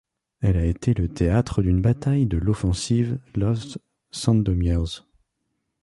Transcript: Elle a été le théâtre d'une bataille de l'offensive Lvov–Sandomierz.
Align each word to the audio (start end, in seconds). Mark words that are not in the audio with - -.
Elle 0.41 0.57
a 0.57 0.65
été 0.65 0.95
le 0.95 1.09
théâtre 1.09 1.61
d'une 1.61 1.79
bataille 1.79 2.25
de 2.25 2.37
l'offensive 2.39 3.19
Lvov–Sandomierz. 3.35 5.03